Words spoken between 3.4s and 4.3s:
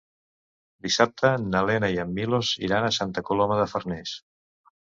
de Farners.